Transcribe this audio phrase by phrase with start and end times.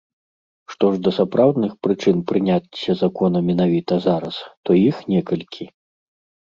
[0.71, 4.35] Што ж да сапраўдных прычын прыняцця закона менавіта зараз,
[4.65, 5.65] то іх некалькі.